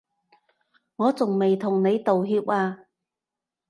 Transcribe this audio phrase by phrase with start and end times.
[0.95, 2.87] 我仲未同你道歉啊